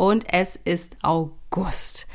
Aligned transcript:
Und 0.00 0.24
es 0.32 0.58
ist 0.64 0.96
August. 1.02 2.06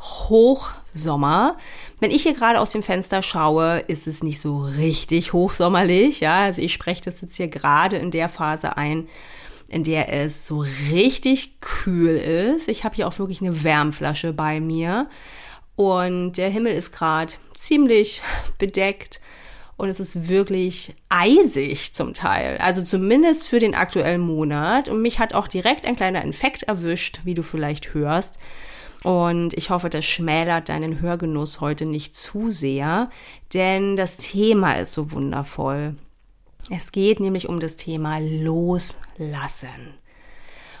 Hochsommer. 0.00 1.56
Wenn 2.00 2.10
ich 2.10 2.24
hier 2.24 2.34
gerade 2.34 2.58
aus 2.58 2.72
dem 2.72 2.82
Fenster 2.82 3.22
schaue, 3.22 3.78
ist 3.86 4.08
es 4.08 4.24
nicht 4.24 4.40
so 4.40 4.58
richtig 4.58 5.32
hochsommerlich. 5.32 6.18
Ja, 6.18 6.38
also 6.38 6.60
ich 6.60 6.72
spreche 6.72 7.02
das 7.04 7.20
jetzt 7.20 7.36
hier 7.36 7.46
gerade 7.46 7.96
in 7.96 8.10
der 8.10 8.28
Phase 8.28 8.76
ein, 8.76 9.06
in 9.68 9.84
der 9.84 10.12
es 10.12 10.48
so 10.48 10.64
richtig 10.90 11.60
kühl 11.60 12.16
ist. 12.16 12.66
Ich 12.66 12.82
habe 12.82 12.96
hier 12.96 13.06
auch 13.06 13.16
wirklich 13.20 13.40
eine 13.40 13.62
Wärmflasche 13.62 14.32
bei 14.32 14.58
mir 14.58 15.08
und 15.76 16.38
der 16.38 16.50
Himmel 16.50 16.72
ist 16.72 16.90
gerade 16.90 17.34
ziemlich 17.54 18.20
bedeckt 18.58 19.20
und 19.78 19.88
es 19.88 20.00
ist 20.00 20.28
wirklich 20.28 20.92
eisig 21.08 21.94
zum 21.94 22.12
Teil. 22.12 22.58
Also 22.58 22.82
zumindest 22.82 23.48
für 23.48 23.60
den 23.60 23.76
aktuellen 23.76 24.20
Monat. 24.20 24.88
Und 24.88 25.00
mich 25.00 25.20
hat 25.20 25.34
auch 25.34 25.46
direkt 25.46 25.86
ein 25.86 25.94
kleiner 25.94 26.22
Infekt 26.22 26.64
erwischt, 26.64 27.20
wie 27.24 27.34
du 27.34 27.44
vielleicht 27.44 27.94
hörst. 27.94 28.38
Und 29.04 29.54
ich 29.54 29.70
hoffe, 29.70 29.88
das 29.88 30.04
schmälert 30.04 30.68
deinen 30.68 31.00
Hörgenuss 31.00 31.60
heute 31.60 31.86
nicht 31.86 32.16
zu 32.16 32.50
sehr, 32.50 33.08
denn 33.54 33.94
das 33.94 34.16
Thema 34.16 34.74
ist 34.74 34.92
so 34.92 35.12
wundervoll. 35.12 35.94
Es 36.70 36.90
geht 36.90 37.20
nämlich 37.20 37.48
um 37.48 37.60
das 37.60 37.76
Thema 37.76 38.18
Loslassen. 38.18 39.94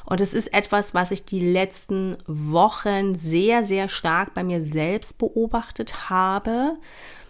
Und 0.04 0.20
es 0.20 0.32
ist 0.34 0.52
etwas, 0.54 0.94
was 0.94 1.12
ich 1.12 1.24
die 1.24 1.52
letzten 1.52 2.16
Wochen 2.26 3.14
sehr, 3.14 3.62
sehr 3.62 3.88
stark 3.88 4.34
bei 4.34 4.42
mir 4.42 4.64
selbst 4.64 5.18
beobachtet 5.18 6.10
habe. 6.10 6.78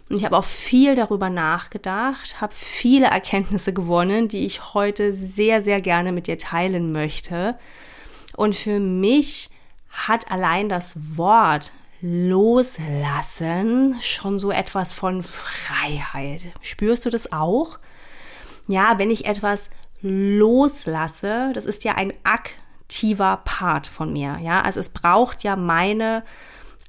Und 0.08 0.16
ich 0.16 0.24
habe 0.24 0.36
auch 0.36 0.44
viel 0.44 0.94
darüber 0.94 1.28
nachgedacht, 1.28 2.40
habe 2.40 2.54
viele 2.54 3.06
Erkenntnisse 3.06 3.72
gewonnen, 3.72 4.28
die 4.28 4.46
ich 4.46 4.72
heute 4.72 5.12
sehr, 5.12 5.62
sehr 5.62 5.80
gerne 5.80 6.12
mit 6.12 6.26
dir 6.26 6.38
teilen 6.38 6.92
möchte. 6.92 7.58
Und 8.36 8.54
für 8.54 8.80
mich 8.80 9.50
hat 9.90 10.30
allein 10.30 10.68
das 10.68 11.18
Wort 11.18 11.72
loslassen 12.00 13.96
schon 14.00 14.38
so 14.38 14.50
etwas 14.50 14.94
von 14.94 15.22
Freiheit. 15.22 16.46
Spürst 16.62 17.04
du 17.04 17.10
das 17.10 17.32
auch? 17.32 17.78
Ja, 18.68 18.98
wenn 18.98 19.10
ich 19.10 19.26
etwas 19.26 19.68
loslasse, 20.00 21.50
das 21.54 21.64
ist 21.64 21.84
ja 21.84 21.96
ein 21.96 22.12
aktiver 22.22 23.40
Part 23.44 23.88
von 23.88 24.12
mir. 24.12 24.38
Ja, 24.40 24.60
also 24.60 24.78
es 24.78 24.90
braucht 24.90 25.42
ja 25.42 25.56
meine 25.56 26.22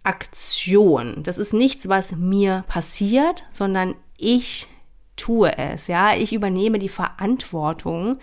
Aktion. 0.09 1.21
Das 1.21 1.37
ist 1.37 1.53
nichts, 1.53 1.87
was 1.87 2.13
mir 2.13 2.63
passiert, 2.67 3.45
sondern 3.51 3.93
ich 4.17 4.67
tue 5.15 5.55
es. 5.55 5.85
Ja, 5.85 6.15
ich 6.15 6.33
übernehme 6.33 6.79
die 6.79 6.89
Verantwortung 6.89 8.17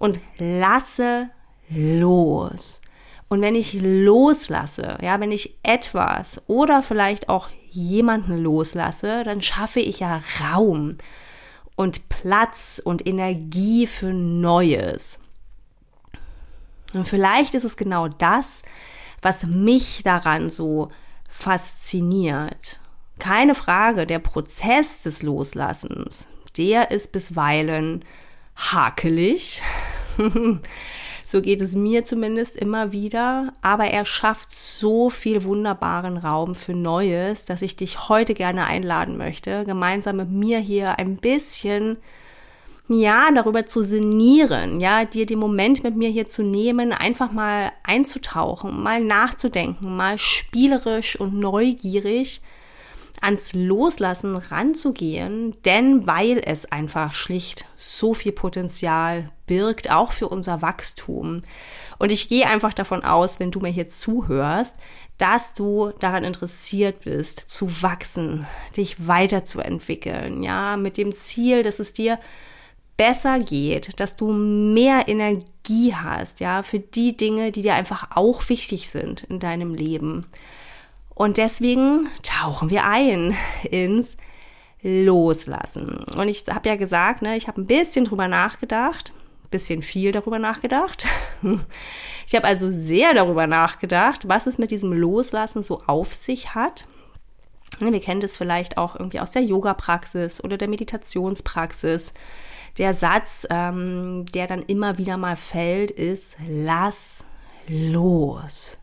und 0.00 0.18
lasse 0.38 1.30
los. 1.70 2.80
Und 3.28 3.40
wenn 3.42 3.54
ich 3.54 3.74
loslasse, 3.80 4.98
ja, 5.00 5.20
wenn 5.20 5.30
ich 5.30 5.56
etwas 5.62 6.42
oder 6.48 6.82
vielleicht 6.82 7.28
auch 7.28 7.48
jemanden 7.70 8.36
loslasse, 8.42 9.22
dann 9.22 9.40
schaffe 9.40 9.80
ich 9.80 10.00
ja 10.00 10.20
Raum 10.42 10.98
und 11.76 12.08
Platz 12.08 12.82
und 12.84 13.06
Energie 13.06 13.86
für 13.86 14.12
Neues. 14.12 15.18
Und 16.92 17.06
vielleicht 17.06 17.54
ist 17.54 17.64
es 17.64 17.76
genau 17.76 18.08
das, 18.08 18.62
was 19.22 19.44
mich 19.44 20.02
daran 20.04 20.50
so 20.50 20.90
fasziniert. 21.34 22.78
Keine 23.18 23.54
Frage, 23.54 24.04
der 24.06 24.20
Prozess 24.20 25.02
des 25.02 25.22
Loslassens, 25.22 26.28
der 26.56 26.92
ist 26.92 27.12
bisweilen 27.12 28.04
hakelig. 28.56 29.62
So 31.26 31.40
geht 31.40 31.62
es 31.62 31.74
mir 31.74 32.04
zumindest 32.04 32.54
immer 32.54 32.92
wieder. 32.92 33.54
Aber 33.62 33.86
er 33.86 34.04
schafft 34.04 34.52
so 34.52 35.08
viel 35.08 35.42
wunderbaren 35.42 36.18
Raum 36.18 36.54
für 36.54 36.74
Neues, 36.74 37.46
dass 37.46 37.62
ich 37.62 37.76
dich 37.76 38.10
heute 38.10 38.34
gerne 38.34 38.66
einladen 38.66 39.16
möchte, 39.16 39.64
gemeinsam 39.64 40.16
mit 40.16 40.30
mir 40.30 40.58
hier 40.58 40.98
ein 40.98 41.16
bisschen 41.16 41.96
ja, 42.88 43.30
darüber 43.34 43.64
zu 43.64 43.82
sinnieren, 43.82 44.78
ja, 44.78 45.04
dir 45.04 45.24
den 45.24 45.38
Moment 45.38 45.82
mit 45.82 45.96
mir 45.96 46.10
hier 46.10 46.28
zu 46.28 46.42
nehmen, 46.42 46.92
einfach 46.92 47.32
mal 47.32 47.72
einzutauchen, 47.82 48.82
mal 48.82 49.02
nachzudenken, 49.02 49.96
mal 49.96 50.18
spielerisch 50.18 51.18
und 51.18 51.34
neugierig 51.34 52.42
ans 53.22 53.54
Loslassen 53.54 54.36
ranzugehen, 54.36 55.56
denn 55.64 56.06
weil 56.06 56.42
es 56.44 56.66
einfach 56.66 57.14
schlicht 57.14 57.64
so 57.74 58.12
viel 58.12 58.32
Potenzial 58.32 59.30
birgt, 59.46 59.90
auch 59.90 60.12
für 60.12 60.28
unser 60.28 60.60
Wachstum. 60.60 61.42
Und 61.98 62.12
ich 62.12 62.28
gehe 62.28 62.46
einfach 62.46 62.74
davon 62.74 63.02
aus, 63.02 63.40
wenn 63.40 63.50
du 63.50 63.60
mir 63.60 63.70
hier 63.70 63.88
zuhörst, 63.88 64.76
dass 65.16 65.54
du 65.54 65.92
daran 66.00 66.24
interessiert 66.24 67.04
bist, 67.04 67.40
zu 67.48 67.82
wachsen, 67.82 68.46
dich 68.76 69.06
weiterzuentwickeln, 69.06 70.42
ja, 70.42 70.76
mit 70.76 70.98
dem 70.98 71.14
Ziel, 71.14 71.62
dass 71.62 71.78
es 71.78 71.94
dir 71.94 72.18
besser 72.96 73.40
geht, 73.40 73.98
dass 74.00 74.16
du 74.16 74.32
mehr 74.32 75.08
Energie 75.08 75.94
hast, 75.94 76.40
ja, 76.40 76.62
für 76.62 76.78
die 76.78 77.16
Dinge, 77.16 77.50
die 77.50 77.62
dir 77.62 77.74
einfach 77.74 78.08
auch 78.14 78.48
wichtig 78.48 78.88
sind 78.88 79.24
in 79.24 79.40
deinem 79.40 79.74
Leben. 79.74 80.26
Und 81.14 81.36
deswegen 81.38 82.08
tauchen 82.22 82.70
wir 82.70 82.84
ein 82.84 83.36
ins 83.70 84.16
Loslassen. 84.82 86.04
Und 86.16 86.28
ich 86.28 86.44
habe 86.48 86.68
ja 86.68 86.76
gesagt, 86.76 87.22
ne, 87.22 87.36
ich 87.36 87.48
habe 87.48 87.60
ein 87.60 87.66
bisschen 87.66 88.04
drüber 88.04 88.28
nachgedacht, 88.28 89.12
ein 89.44 89.50
bisschen 89.50 89.80
viel 89.82 90.12
darüber 90.12 90.38
nachgedacht. 90.38 91.06
Ich 92.26 92.34
habe 92.34 92.46
also 92.46 92.70
sehr 92.70 93.12
darüber 93.12 93.46
nachgedacht, 93.46 94.26
was 94.26 94.46
es 94.46 94.56
mit 94.56 94.70
diesem 94.70 94.94
Loslassen 94.94 95.62
so 95.62 95.82
auf 95.86 96.14
sich 96.14 96.54
hat. 96.54 96.86
Ne, 97.80 97.92
wir 97.92 98.00
kennen 98.00 98.22
das 98.22 98.38
vielleicht 98.38 98.78
auch 98.78 98.96
irgendwie 98.96 99.20
aus 99.20 99.32
der 99.32 99.42
Yoga-Praxis 99.42 100.42
oder 100.42 100.56
der 100.56 100.68
Meditationspraxis. 100.68 102.14
Der 102.78 102.92
Satz, 102.94 103.46
ähm, 103.50 104.24
der 104.34 104.46
dann 104.46 104.62
immer 104.62 104.98
wieder 104.98 105.16
mal 105.16 105.36
fällt, 105.36 105.90
ist, 105.90 106.36
lass 106.48 107.24
los. 107.68 108.78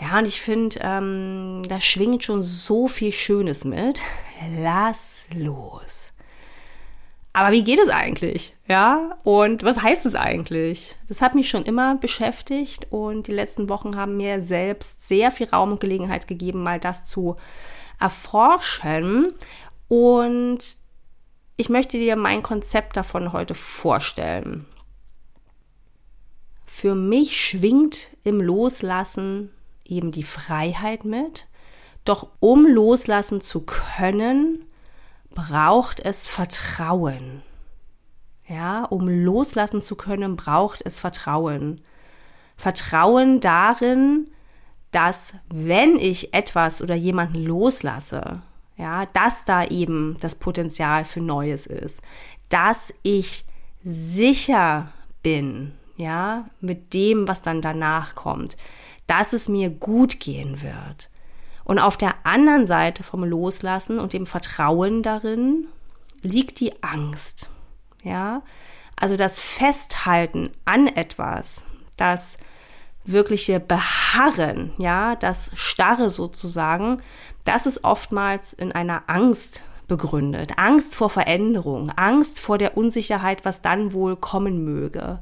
Ja, 0.00 0.18
und 0.18 0.26
ich 0.26 0.40
finde, 0.40 0.78
ähm, 0.82 1.62
da 1.68 1.80
schwingt 1.80 2.24
schon 2.24 2.42
so 2.42 2.86
viel 2.88 3.12
Schönes 3.12 3.64
mit. 3.64 4.00
Lass 4.58 5.26
los. 5.34 6.08
Aber 7.32 7.52
wie 7.52 7.64
geht 7.64 7.78
es 7.78 7.90
eigentlich? 7.90 8.54
Ja, 8.66 9.18
und 9.22 9.62
was 9.62 9.82
heißt 9.82 10.06
es 10.06 10.14
eigentlich? 10.14 10.96
Das 11.06 11.20
hat 11.20 11.34
mich 11.34 11.50
schon 11.50 11.64
immer 11.64 11.96
beschäftigt 11.96 12.86
und 12.90 13.26
die 13.26 13.32
letzten 13.32 13.68
Wochen 13.68 13.96
haben 13.96 14.16
mir 14.16 14.42
selbst 14.42 15.06
sehr 15.06 15.30
viel 15.30 15.46
Raum 15.48 15.72
und 15.72 15.80
Gelegenheit 15.80 16.26
gegeben, 16.26 16.62
mal 16.62 16.80
das 16.80 17.04
zu 17.04 17.36
erforschen. 18.00 19.34
Und 19.88 20.76
ich 21.56 21.68
möchte 21.68 21.98
dir 21.98 22.16
mein 22.16 22.42
Konzept 22.42 22.96
davon 22.96 23.32
heute 23.32 23.54
vorstellen. 23.54 24.66
Für 26.66 26.94
mich 26.94 27.36
schwingt 27.36 28.10
im 28.24 28.40
Loslassen 28.40 29.50
eben 29.84 30.10
die 30.10 30.22
Freiheit 30.24 31.04
mit. 31.04 31.46
Doch 32.04 32.28
um 32.40 32.66
loslassen 32.66 33.40
zu 33.40 33.62
können, 33.62 34.64
braucht 35.30 36.00
es 36.00 36.26
Vertrauen. 36.26 37.42
Ja, 38.48 38.84
um 38.84 39.08
loslassen 39.08 39.82
zu 39.82 39.96
können, 39.96 40.36
braucht 40.36 40.82
es 40.84 41.00
Vertrauen. 41.00 41.80
Vertrauen 42.56 43.40
darin, 43.40 44.28
dass 44.92 45.34
wenn 45.48 45.98
ich 45.98 46.32
etwas 46.32 46.80
oder 46.80 46.94
jemanden 46.94 47.44
loslasse, 47.44 48.42
ja, 48.76 49.06
dass 49.06 49.44
da 49.44 49.64
eben 49.64 50.16
das 50.20 50.34
Potenzial 50.34 51.04
für 51.04 51.20
Neues 51.20 51.66
ist, 51.66 52.02
dass 52.48 52.92
ich 53.02 53.44
sicher 53.82 54.92
bin, 55.22 55.72
ja, 55.96 56.46
mit 56.60 56.92
dem, 56.92 57.26
was 57.26 57.42
dann 57.42 57.62
danach 57.62 58.14
kommt, 58.14 58.56
dass 59.06 59.32
es 59.32 59.48
mir 59.48 59.70
gut 59.70 60.20
gehen 60.20 60.62
wird. 60.62 61.10
Und 61.64 61.78
auf 61.78 61.96
der 61.96 62.14
anderen 62.24 62.66
Seite 62.66 63.02
vom 63.02 63.24
Loslassen 63.24 63.98
und 63.98 64.12
dem 64.12 64.26
Vertrauen 64.26 65.02
darin 65.02 65.66
liegt 66.22 66.60
die 66.60 66.82
Angst. 66.82 67.48
Ja, 68.02 68.42
also 68.94 69.16
das 69.16 69.40
Festhalten 69.40 70.50
an 70.64 70.86
etwas, 70.86 71.64
das 71.96 72.36
wirkliche 73.04 73.60
Beharren, 73.60 74.72
ja, 74.78 75.16
das 75.16 75.50
Starre 75.54 76.10
sozusagen, 76.10 77.02
das 77.46 77.66
ist 77.66 77.84
oftmals 77.84 78.52
in 78.52 78.72
einer 78.72 79.04
Angst 79.06 79.62
begründet. 79.88 80.52
Angst 80.56 80.94
vor 80.94 81.10
Veränderung, 81.10 81.90
Angst 81.90 82.40
vor 82.40 82.58
der 82.58 82.76
Unsicherheit, 82.76 83.44
was 83.44 83.62
dann 83.62 83.92
wohl 83.92 84.16
kommen 84.16 84.64
möge. 84.64 85.20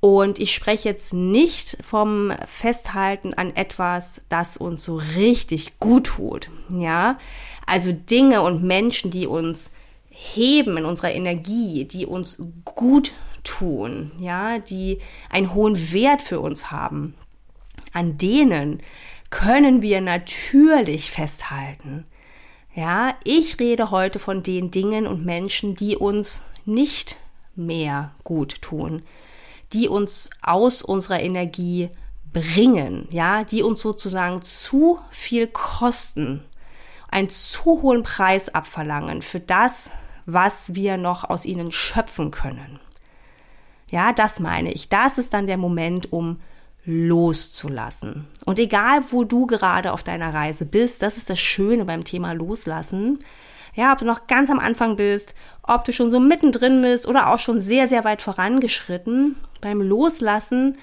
Und 0.00 0.38
ich 0.38 0.54
spreche 0.54 0.88
jetzt 0.88 1.14
nicht 1.14 1.78
vom 1.80 2.30
Festhalten 2.46 3.32
an 3.34 3.56
etwas, 3.56 4.20
das 4.28 4.56
uns 4.56 4.84
so 4.84 4.96
richtig 5.16 5.80
gut 5.80 6.04
tut. 6.04 6.50
Ja, 6.68 7.18
also 7.66 7.90
Dinge 7.92 8.42
und 8.42 8.62
Menschen, 8.62 9.10
die 9.10 9.26
uns 9.26 9.70
heben 10.10 10.76
in 10.76 10.84
unserer 10.84 11.12
Energie, 11.12 11.86
die 11.86 12.06
uns 12.06 12.42
gut 12.64 13.12
tun, 13.44 14.12
ja, 14.18 14.58
die 14.58 14.98
einen 15.30 15.54
hohen 15.54 15.92
Wert 15.92 16.22
für 16.22 16.40
uns 16.40 16.70
haben. 16.70 17.14
An 17.92 18.18
denen 18.18 18.82
können 19.34 19.82
wir 19.82 20.00
natürlich 20.00 21.10
festhalten. 21.10 22.06
Ja, 22.72 23.14
ich 23.24 23.58
rede 23.58 23.90
heute 23.90 24.20
von 24.20 24.44
den 24.44 24.70
Dingen 24.70 25.08
und 25.08 25.24
Menschen, 25.24 25.74
die 25.74 25.96
uns 25.96 26.44
nicht 26.64 27.16
mehr 27.56 28.14
gut 28.22 28.62
tun, 28.62 29.02
die 29.72 29.88
uns 29.88 30.30
aus 30.40 30.82
unserer 30.82 31.20
Energie 31.20 31.90
bringen, 32.32 33.08
ja, 33.10 33.42
die 33.42 33.64
uns 33.64 33.82
sozusagen 33.82 34.42
zu 34.42 35.00
viel 35.10 35.48
kosten, 35.48 36.44
einen 37.08 37.28
zu 37.28 37.82
hohen 37.82 38.04
Preis 38.04 38.48
abverlangen 38.48 39.20
für 39.20 39.40
das, 39.40 39.90
was 40.26 40.76
wir 40.76 40.96
noch 40.96 41.24
aus 41.28 41.44
ihnen 41.44 41.72
schöpfen 41.72 42.30
können. 42.30 42.78
Ja, 43.90 44.12
das 44.12 44.38
meine 44.38 44.72
ich. 44.72 44.88
Das 44.88 45.18
ist 45.18 45.34
dann 45.34 45.48
der 45.48 45.58
Moment, 45.58 46.12
um 46.12 46.38
loszulassen. 46.86 48.26
Und 48.44 48.58
egal, 48.58 49.00
wo 49.10 49.24
du 49.24 49.46
gerade 49.46 49.92
auf 49.92 50.02
deiner 50.02 50.34
Reise 50.34 50.66
bist, 50.66 51.02
das 51.02 51.16
ist 51.16 51.30
das 51.30 51.38
Schöne 51.38 51.84
beim 51.84 52.04
Thema 52.04 52.32
Loslassen. 52.32 53.18
Ja, 53.74 53.92
ob 53.92 53.98
du 53.98 54.04
noch 54.04 54.26
ganz 54.26 54.50
am 54.50 54.60
Anfang 54.60 54.96
bist, 54.96 55.34
ob 55.62 55.84
du 55.84 55.92
schon 55.92 56.10
so 56.10 56.20
mittendrin 56.20 56.82
bist 56.82 57.06
oder 57.06 57.32
auch 57.32 57.38
schon 57.38 57.60
sehr, 57.60 57.88
sehr 57.88 58.04
weit 58.04 58.22
vorangeschritten. 58.22 59.36
Beim 59.60 59.80
Loslassen 59.80 60.76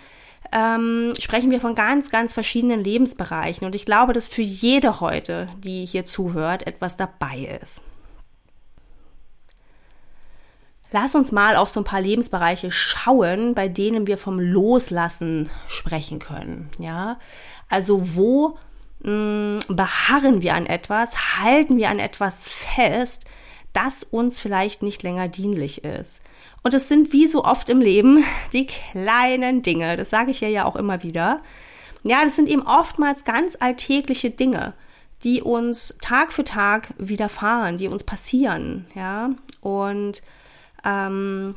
ähm, 0.51 1.13
sprechen 1.19 1.51
wir 1.51 1.62
von 1.62 1.75
ganz, 1.75 2.09
ganz 2.09 2.33
verschiedenen 2.33 2.83
Lebensbereichen. 2.83 3.65
Und 3.65 3.75
ich 3.75 3.86
glaube, 3.86 4.13
dass 4.13 4.27
für 4.27 4.42
jede 4.42 5.00
heute, 5.00 5.47
die 5.63 5.86
hier 5.86 6.06
zuhört, 6.06 6.68
etwas 6.68 6.97
dabei 6.97 7.57
ist. 7.62 7.81
Lass 10.94 11.16
uns 11.16 11.32
mal 11.32 11.56
auf 11.56 11.70
so 11.70 11.80
ein 11.80 11.86
paar 11.86 12.02
Lebensbereiche 12.02 12.70
schauen, 12.70 13.56
bei 13.56 13.70
denen 13.70 14.08
wir 14.08 14.18
vom 14.18 14.40
Loslassen 14.40 15.50
sprechen 15.68 16.20
können. 16.20 16.70
Ja, 16.80 17.18
also 17.70 18.16
wo 18.18 18.58
mh, 19.04 19.12
mm, 19.12 19.60
beharren 19.70 20.42
wir 20.42 20.54
an 20.54 20.66
etwas, 20.66 21.40
halten 21.40 21.78
wir 21.78 21.90
an 21.90 22.00
etwas 22.00 22.48
fest, 22.48 23.24
das 23.72 24.04
uns 24.04 24.42
vielleicht 24.42 24.84
nicht 24.84 25.02
länger 25.02 25.30
dienlich 25.30 25.86
ist. 25.86 26.20
Und 26.62 26.74
es 26.74 26.90
sind 26.90 27.14
wie 27.14 27.26
so 27.26 27.46
oft 27.46 27.70
im 27.70 27.80
Leben 27.80 28.26
die 28.54 28.66
kleinen 28.66 29.62
Dinge. 29.62 29.96
Das 29.96 30.10
sage 30.10 30.32
ich 30.32 30.42
ja 30.42 30.50
ja 30.50 30.66
auch 30.66 30.76
immer 30.76 31.04
wieder. 31.04 31.42
Ja, 32.04 32.24
das 32.24 32.36
sind 32.36 32.50
eben 32.50 32.64
oftmals 32.64 33.24
ganz 33.24 33.56
alltägliche 33.60 34.30
Dinge, 34.30 34.74
die 35.24 35.42
uns 35.42 35.98
Tag 36.02 36.34
für 36.34 36.44
Tag 36.44 36.94
widerfahren, 36.98 37.78
die 37.78 37.88
uns 37.88 38.04
passieren. 38.04 38.88
Ja, 38.94 39.30
und 39.62 40.22
ähm, 40.86 41.56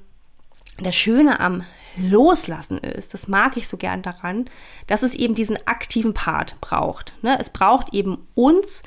das 0.78 0.94
Schöne 0.94 1.40
am 1.40 1.64
Loslassen 1.96 2.78
ist, 2.78 3.14
das 3.14 3.28
mag 3.28 3.56
ich 3.56 3.68
so 3.68 3.76
gern 3.76 4.02
daran, 4.02 4.46
dass 4.86 5.02
es 5.02 5.14
eben 5.14 5.34
diesen 5.34 5.58
aktiven 5.66 6.14
Part 6.14 6.60
braucht. 6.60 7.14
Ne? 7.22 7.36
Es 7.40 7.50
braucht 7.50 7.94
eben 7.94 8.26
uns, 8.34 8.82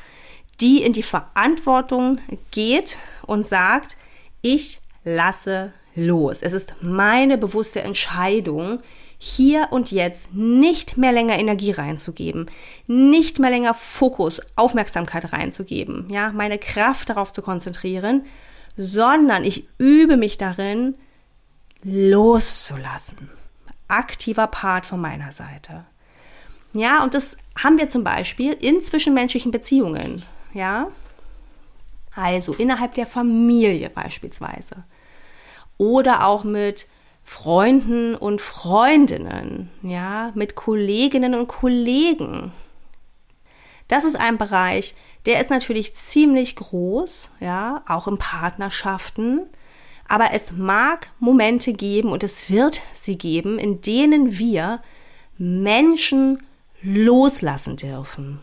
die 0.60 0.82
in 0.82 0.94
die 0.94 1.04
Verantwortung 1.04 2.20
geht 2.52 2.98
und 3.26 3.48
sagt, 3.48 3.96
ich 4.42 4.82
lasse 5.06 5.72
los. 5.96 6.42
Es 6.42 6.54
ist 6.54 6.76
meine 6.82 7.38
bewusste 7.38 7.82
Entscheidung, 7.82 8.80
hier 9.20 9.70
und 9.72 9.92
jetzt 9.92 10.34
nicht 10.34 10.96
mehr 10.98 11.12
länger 11.12 11.40
Energie 11.40 11.72
reinzugeben, 11.72 12.52
nicht 12.86 13.40
mehr 13.40 13.50
länger 13.50 13.74
Fokus, 13.74 14.42
Aufmerksamkeit 14.56 15.34
reinzugeben, 15.34 16.08
ja, 16.12 16.32
meine 16.34 16.60
Kraft 16.60 17.10
darauf 17.10 17.34
zu 17.34 17.42
konzentrieren, 17.42 18.26
sondern 18.78 19.44
ich 19.44 19.68
übe 19.80 20.16
mich 20.16 20.38
darin, 20.38 20.96
loszulassen. 21.84 23.30
Aktiver 23.88 24.48
Part 24.48 24.86
von 24.86 25.02
meiner 25.02 25.32
Seite. 25.32 25.86
Ja, 26.74 27.04
und 27.04 27.14
das 27.14 27.38
haben 27.58 27.78
wir 27.78 27.88
zum 27.88 28.04
Beispiel 28.04 28.54
in 28.54 28.82
zwischenmenschlichen 28.82 29.52
Beziehungen. 29.52 30.24
Ja, 30.54 30.88
also 32.16 32.54
innerhalb 32.54 32.94
der 32.96 33.08
Familie 33.08 33.90
beispielsweise. 33.90 34.84
Oder 35.78 36.26
auch 36.26 36.44
mit 36.44 36.88
Freunden 37.24 38.16
und 38.16 38.42
Freundinnen, 38.42 39.70
ja, 39.82 40.32
mit 40.34 40.56
Kolleginnen 40.56 41.36
und 41.36 41.48
Kollegen. 41.48 42.52
Das 43.88 44.04
ist 44.04 44.16
ein 44.16 44.38
Bereich, 44.38 44.96
der 45.26 45.40
ist 45.40 45.50
natürlich 45.50 45.96
ziemlich 45.96 46.56
groß, 46.56 47.32
ja, 47.40 47.84
auch 47.88 48.08
in 48.08 48.18
Partnerschaften. 48.18 49.48
Aber 50.08 50.30
es 50.34 50.52
mag 50.52 51.10
Momente 51.20 51.74
geben 51.74 52.12
und 52.12 52.24
es 52.24 52.50
wird 52.50 52.82
sie 52.94 53.18
geben, 53.18 53.60
in 53.60 53.82
denen 53.82 54.38
wir 54.38 54.82
Menschen 55.38 56.42
loslassen 56.82 57.76
dürfen. 57.78 58.40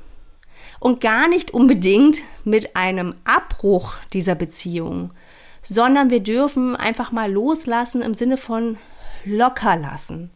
Und 0.80 1.00
gar 1.00 1.28
nicht 1.28 1.52
unbedingt 1.52 2.20
mit 2.44 2.76
einem 2.76 3.14
Abbruch 3.24 3.94
dieser 4.12 4.34
Beziehung, 4.34 5.12
sondern 5.62 6.10
wir 6.10 6.20
dürfen 6.20 6.76
einfach 6.76 7.12
mal 7.12 7.32
loslassen 7.32 8.02
im 8.02 8.14
Sinne 8.14 8.36
von 8.36 8.76
locker 9.24 9.76
lassen. 9.76 10.30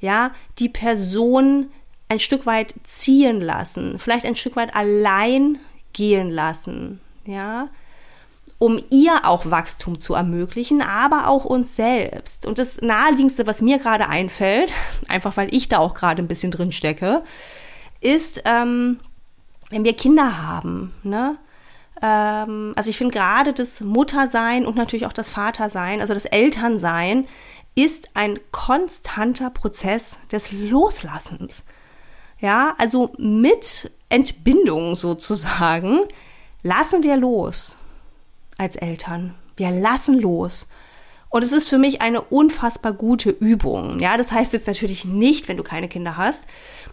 Ja, 0.00 0.32
die 0.58 0.68
Person 0.68 1.70
ein 2.08 2.20
Stück 2.20 2.46
weit 2.46 2.74
ziehen 2.84 3.40
lassen, 3.40 3.98
vielleicht 3.98 4.26
ein 4.26 4.36
Stück 4.36 4.56
weit 4.56 4.74
allein 4.74 5.58
gehen 5.92 6.30
lassen, 6.30 7.00
ja, 7.26 7.68
um 8.58 8.80
ihr 8.90 9.24
auch 9.24 9.50
Wachstum 9.50 10.00
zu 10.00 10.14
ermöglichen, 10.14 10.80
aber 10.80 11.28
auch 11.28 11.44
uns 11.44 11.76
selbst. 11.76 12.46
Und 12.46 12.58
das 12.58 12.80
naheliegendste, 12.80 13.46
was 13.46 13.62
mir 13.62 13.78
gerade 13.78 14.08
einfällt, 14.08 14.72
einfach 15.08 15.36
weil 15.36 15.54
ich 15.54 15.68
da 15.68 15.78
auch 15.78 15.94
gerade 15.94 16.22
ein 16.22 16.28
bisschen 16.28 16.50
drin 16.50 16.72
stecke, 16.72 17.22
ist, 18.00 18.42
ähm, 18.44 19.00
wenn 19.70 19.84
wir 19.84 19.94
Kinder 19.94 20.42
haben, 20.42 20.94
ne? 21.02 21.38
Ähm, 22.02 22.72
also 22.76 22.90
ich 22.90 22.98
finde 22.98 23.14
gerade 23.14 23.52
das 23.52 23.80
Muttersein 23.80 24.66
und 24.66 24.76
natürlich 24.76 25.06
auch 25.06 25.12
das 25.12 25.30
Vatersein, 25.30 26.00
also 26.00 26.12
das 26.12 26.24
Elternsein, 26.24 27.26
ist 27.76 28.10
ein 28.14 28.38
konstanter 28.52 29.50
Prozess 29.50 30.18
des 30.30 30.52
Loslassens. 30.52 31.64
Ja, 32.44 32.74
also 32.76 33.10
mit 33.16 33.90
Entbindung 34.10 34.96
sozusagen 34.96 36.00
lassen 36.62 37.02
wir 37.02 37.16
los 37.16 37.78
als 38.58 38.76
Eltern. 38.76 39.34
Wir 39.56 39.70
lassen 39.70 40.20
los. 40.20 40.68
Und 41.30 41.42
es 41.42 41.52
ist 41.52 41.70
für 41.70 41.78
mich 41.78 42.02
eine 42.02 42.20
unfassbar 42.20 42.92
gute 42.92 43.30
Übung. 43.30 43.98
Ja, 43.98 44.18
das 44.18 44.30
heißt 44.30 44.52
jetzt 44.52 44.66
natürlich 44.66 45.06
nicht, 45.06 45.48
wenn 45.48 45.56
du 45.56 45.62
keine 45.62 45.88
Kinder 45.88 46.18
hast, 46.18 46.46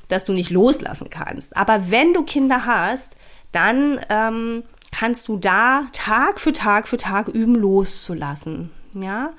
dass 0.07 0.23
du 0.23 0.31
nicht 0.31 0.51
loslassen 0.51 1.09
kannst. 1.09 1.57
Aber 1.57 1.91
wenn 1.91 2.13
du 2.13 2.23
Kinder 2.23 2.65
hast, 2.65 3.17
dann 3.51 3.99
ähm, 4.07 4.63
kannst 4.93 5.27
du 5.27 5.35
da 5.35 5.83
Tag 5.91 6.39
für 6.39 6.53
Tag 6.53 6.87
für 6.87 6.95
Tag 6.95 7.27
üben, 7.27 7.55
loszulassen. 7.55 8.71
Ja, 8.93 9.33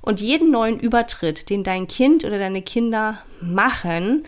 und 0.00 0.20
jeden 0.20 0.52
neuen 0.52 0.78
Übertritt, 0.78 1.50
den 1.50 1.64
dein 1.64 1.88
Kind 1.88 2.24
oder 2.24 2.38
deine 2.38 2.62
Kinder 2.62 3.18
machen, 3.40 4.22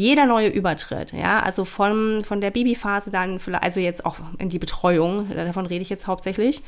jeder 0.00 0.24
neue 0.24 0.48
Übertritt, 0.48 1.12
ja, 1.12 1.40
also 1.40 1.66
von, 1.66 2.24
von 2.24 2.40
der 2.40 2.50
Babyphase 2.50 3.10
dann, 3.10 3.38
also 3.60 3.80
jetzt 3.80 4.06
auch 4.06 4.16
in 4.38 4.48
die 4.48 4.58
Betreuung, 4.58 5.28
davon 5.28 5.66
rede 5.66 5.82
ich 5.82 5.90
jetzt 5.90 6.06
hauptsächlich, 6.06 6.62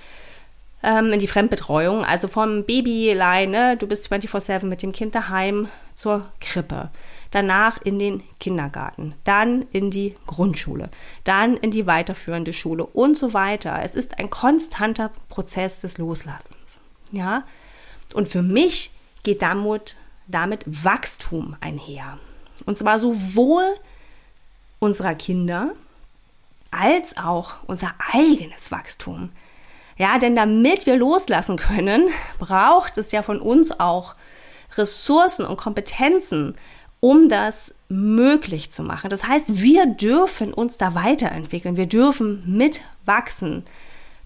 ähm, 0.83 1.15
in 1.15 1.19
die 1.19 1.27
Fremdbetreuung, 1.27 2.05
also 2.05 2.29
vom 2.29 2.65
Babylein, 2.65 3.51
ne, 3.51 3.79
du 3.79 3.87
bist 3.87 4.12
24-7 4.12 4.67
mit 4.67 4.83
dem 4.83 4.93
Kind 4.93 5.15
daheim 5.15 5.69
zur 5.95 6.27
Krippe, 6.43 6.91
danach 7.31 7.81
in 7.81 7.99
den 7.99 8.23
Kindergarten, 8.39 9.15
dann 9.25 9.62
in 9.73 9.91
die 9.91 10.15
Grundschule, 10.27 10.91
dann 11.25 11.57
in 11.57 11.71
die 11.71 11.87
weiterführende 11.87 12.53
Schule 12.53 12.85
und 12.85 13.17
so 13.17 13.33
weiter. 13.33 13.81
Es 13.83 13.95
ist 13.95 14.19
ein 14.19 14.29
konstanter 14.29 15.11
Prozess 15.31 15.81
des 15.81 15.97
Loslassens, 15.97 16.81
ja, 17.12 17.45
und 18.12 18.29
für 18.29 18.43
mich 18.43 18.91
geht 19.23 19.41
damit, 19.41 19.97
damit 20.29 20.65
Wachstum 20.67 21.57
einher. 21.62 22.19
Und 22.66 22.76
zwar 22.76 22.99
sowohl 22.99 23.64
unserer 24.78 25.14
Kinder 25.14 25.71
als 26.71 27.16
auch 27.16 27.54
unser 27.66 27.95
eigenes 28.12 28.71
Wachstum. 28.71 29.31
Ja, 29.99 30.19
denn 30.19 30.35
damit 30.35 30.87
wir 30.87 30.97
loslassen 30.97 31.57
können, 31.57 32.09
braucht 32.38 32.99
es 32.99 33.12
ja 33.12 33.23
von 33.23 33.40
uns 33.40 33.78
auch 33.78 34.14
Ressourcen 34.76 35.45
und 35.45 35.59
Kompetenzen, 35.59 36.57
um 36.99 37.28
das 37.28 37.75
möglich 37.88 38.71
zu 38.71 38.83
machen. 38.83 39.11
Das 39.11 39.25
heißt, 39.25 39.61
wir 39.61 39.87
dürfen 39.87 40.54
uns 40.54 40.78
da 40.78 40.95
weiterentwickeln. 40.95 41.76
Wir 41.76 41.87
dürfen 41.87 42.42
mitwachsen, 42.47 43.64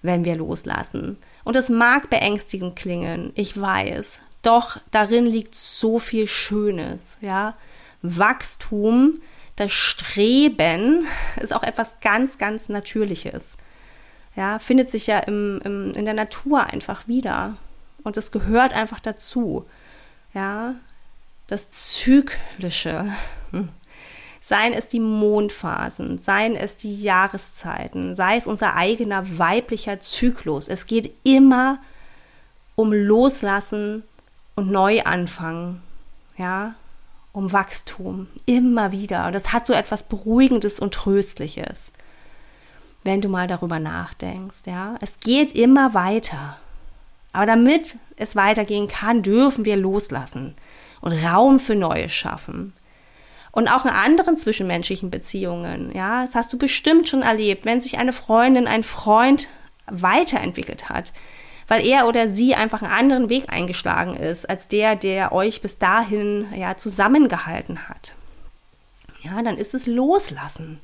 wenn 0.01 0.23
wir 0.23 0.35
loslassen. 0.35 1.17
Und 1.43 1.55
es 1.55 1.69
mag 1.69 2.09
beängstigend 2.09 2.75
klingen, 2.75 3.31
ich 3.35 3.59
weiß. 3.59 4.21
Doch 4.41 4.79
darin 4.91 5.25
liegt 5.25 5.55
so 5.55 5.99
viel 5.99 6.27
Schönes, 6.27 7.17
ja. 7.21 7.55
Wachstum, 8.01 9.19
das 9.55 9.71
Streben 9.71 11.07
ist 11.41 11.53
auch 11.53 11.63
etwas 11.63 11.99
ganz, 11.99 12.37
ganz 12.37 12.69
Natürliches. 12.69 13.57
Ja, 14.35 14.59
findet 14.59 14.89
sich 14.89 15.07
ja 15.07 15.19
im, 15.19 15.59
im, 15.63 15.91
in 15.93 16.05
der 16.05 16.13
Natur 16.13 16.65
einfach 16.65 17.07
wieder. 17.07 17.57
Und 18.03 18.17
es 18.17 18.31
gehört 18.31 18.73
einfach 18.73 18.99
dazu. 18.99 19.65
Ja, 20.33 20.75
das 21.47 21.71
Zyklische. 21.71 23.11
Seien 24.41 24.73
es 24.73 24.87
die 24.87 24.99
Mondphasen, 24.99 26.19
seien 26.19 26.55
es 26.55 26.77
die 26.77 26.95
Jahreszeiten, 26.95 28.15
sei 28.15 28.37
es 28.37 28.47
unser 28.47 28.75
eigener 28.75 29.37
weiblicher 29.39 29.99
Zyklus. 29.99 30.69
Es 30.69 30.85
geht 30.85 31.13
immer 31.23 31.79
um 32.75 32.93
Loslassen 32.93 34.03
und 34.55 34.71
Neuanfangen. 34.71 35.81
Ja, 36.37 36.75
um 37.37 37.53
Wachstum. 37.53 38.27
Immer 38.47 38.91
wieder. 38.91 39.27
Und 39.27 39.33
das 39.33 39.53
hat 39.53 39.67
so 39.67 39.73
etwas 39.73 40.03
Beruhigendes 40.03 40.79
und 40.79 40.95
Tröstliches. 40.95 41.91
Wenn 43.03 43.21
du 43.21 43.29
mal 43.29 43.47
darüber 43.47 43.79
nachdenkst, 43.79 44.61
ja. 44.65 44.95
Es 45.01 45.19
geht 45.19 45.55
immer 45.55 45.93
weiter. 45.93 46.57
Aber 47.33 47.45
damit 47.45 47.95
es 48.15 48.35
weitergehen 48.35 48.87
kann, 48.87 49.21
dürfen 49.21 49.65
wir 49.65 49.75
loslassen 49.75 50.55
und 50.99 51.13
Raum 51.13 51.59
für 51.59 51.75
Neues 51.75 52.11
schaffen. 52.11 52.73
Und 53.51 53.67
auch 53.67 53.85
in 53.85 53.91
anderen 53.91 54.35
zwischenmenschlichen 54.35 55.11
Beziehungen, 55.11 55.91
ja, 55.93 56.25
das 56.25 56.33
hast 56.33 56.51
du 56.53 56.57
bestimmt 56.57 57.07
schon 57.07 57.21
erlebt, 57.21 57.65
wenn 57.65 57.81
sich 57.81 57.99
eine 57.99 58.13
Freundin, 58.13 58.65
ein 58.65 58.83
Freund 58.83 59.47
weiterentwickelt 59.85 60.89
hat, 60.89 61.13
weil 61.67 61.85
er 61.85 62.07
oder 62.07 62.29
sie 62.29 62.55
einfach 62.55 62.81
einen 62.81 62.91
anderen 62.91 63.29
Weg 63.29 63.51
eingeschlagen 63.51 64.15
ist, 64.15 64.49
als 64.49 64.67
der, 64.67 64.95
der 64.95 65.33
euch 65.33 65.61
bis 65.61 65.77
dahin 65.77 66.47
ja 66.55 66.77
zusammengehalten 66.77 67.89
hat. 67.89 68.15
Ja, 69.23 69.41
dann 69.41 69.57
ist 69.57 69.73
es 69.73 69.85
loslassen. 69.85 70.79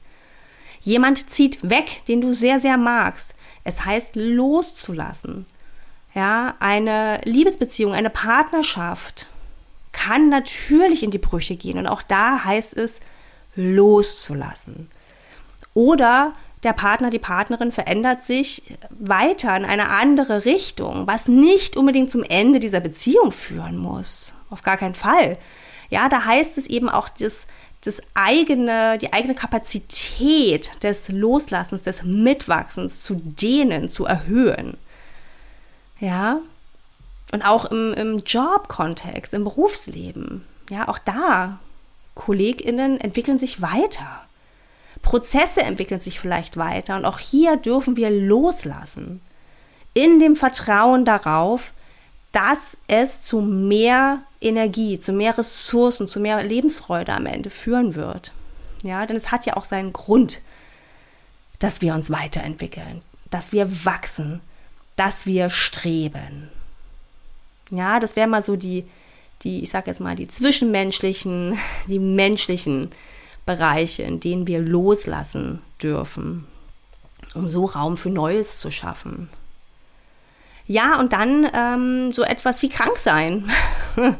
Jemand 0.81 1.29
zieht 1.29 1.69
weg, 1.69 2.03
den 2.07 2.19
du 2.19 2.33
sehr, 2.33 2.59
sehr 2.59 2.77
magst. 2.77 3.33
Es 3.63 3.85
heißt 3.85 4.15
loszulassen. 4.15 5.45
Ja, 6.13 6.55
eine 6.59 7.21
Liebesbeziehung, 7.23 7.93
eine 7.93 8.09
Partnerschaft 8.09 9.27
kann 9.93 10.29
natürlich 10.29 11.03
in 11.03 11.11
die 11.11 11.19
Brüche 11.19 11.55
gehen. 11.55 11.77
Und 11.77 11.87
auch 11.87 12.01
da 12.01 12.43
heißt 12.43 12.75
es, 12.75 12.99
loszulassen. 13.55 14.89
Oder 15.73 16.33
der 16.63 16.73
Partner, 16.73 17.09
die 17.09 17.19
Partnerin 17.19 17.71
verändert 17.71 18.23
sich 18.23 18.63
weiter 18.89 19.55
in 19.57 19.65
eine 19.65 19.89
andere 19.89 20.45
Richtung, 20.45 21.07
was 21.07 21.27
nicht 21.27 21.75
unbedingt 21.75 22.09
zum 22.09 22.23
Ende 22.23 22.59
dieser 22.59 22.79
Beziehung 22.79 23.31
führen 23.31 23.77
muss. 23.77 24.33
Auf 24.49 24.61
gar 24.61 24.77
keinen 24.77 24.95
Fall. 24.95 25.37
Ja, 25.89 26.09
da 26.09 26.25
heißt 26.25 26.57
es 26.57 26.67
eben 26.67 26.89
auch, 26.89 27.09
das, 27.09 27.45
das 27.81 28.01
eigene, 28.13 28.97
die 28.97 29.13
eigene 29.13 29.35
Kapazität 29.35 30.71
des 30.83 31.09
Loslassens, 31.09 31.83
des 31.83 32.03
Mitwachsens 32.03 33.01
zu 33.01 33.15
dehnen, 33.15 33.89
zu 33.89 34.05
erhöhen. 34.05 34.77
Ja, 35.99 36.39
und 37.31 37.41
auch 37.41 37.65
im, 37.65 37.93
im 37.93 38.17
Jobkontext, 38.17 39.33
im 39.33 39.43
Berufsleben. 39.43 40.45
Ja, 40.69 40.87
auch 40.87 40.99
da, 40.99 41.59
KollegInnen 42.15 43.01
entwickeln 43.01 43.39
sich 43.39 43.61
weiter. 43.61 44.22
Prozesse 45.03 45.61
entwickeln 45.61 46.01
sich 46.01 46.19
vielleicht 46.19 46.57
weiter. 46.57 46.95
Und 46.95 47.05
auch 47.05 47.19
hier 47.19 47.57
dürfen 47.57 47.95
wir 47.95 48.09
loslassen. 48.09 49.21
In 49.93 50.19
dem 50.19 50.35
Vertrauen 50.35 51.05
darauf, 51.05 51.73
dass 52.31 52.77
es 52.87 53.21
zu 53.21 53.41
mehr 53.41 54.23
Energie, 54.41 54.97
zu 54.97 55.13
mehr 55.13 55.37
Ressourcen, 55.37 56.07
zu 56.07 56.19
mehr 56.19 56.41
Lebensfreude 56.41 57.13
am 57.13 57.27
Ende 57.27 57.51
führen 57.51 57.93
wird. 57.93 58.33
Ja, 58.81 59.05
denn 59.05 59.15
es 59.15 59.31
hat 59.31 59.45
ja 59.45 59.55
auch 59.55 59.65
seinen 59.65 59.93
Grund, 59.93 60.41
dass 61.59 61.81
wir 61.81 61.93
uns 61.93 62.09
weiterentwickeln, 62.09 63.03
dass 63.29 63.51
wir 63.51 63.85
wachsen, 63.85 64.41
dass 64.95 65.27
wir 65.27 65.51
streben. 65.51 66.49
Ja, 67.69 67.99
das 67.99 68.15
wäre 68.15 68.27
mal 68.27 68.43
so 68.43 68.55
die, 68.55 68.85
die, 69.43 69.61
ich 69.61 69.69
sag 69.69 69.85
jetzt 69.87 70.01
mal, 70.01 70.15
die 70.15 70.27
zwischenmenschlichen, 70.27 71.57
die 71.87 71.99
menschlichen 71.99 72.89
Bereiche, 73.45 74.03
in 74.03 74.19
denen 74.19 74.47
wir 74.47 74.59
loslassen 74.59 75.61
dürfen, 75.81 76.45
um 77.35 77.49
so 77.49 77.65
Raum 77.65 77.97
für 77.97 78.09
Neues 78.09 78.59
zu 78.59 78.71
schaffen. 78.71 79.29
Ja, 80.65 80.99
und 80.99 81.13
dann 81.13 81.47
ähm, 81.53 82.11
so 82.13 82.23
etwas 82.23 82.61
wie 82.61 82.69
krank 82.69 82.97
sein. 82.97 83.51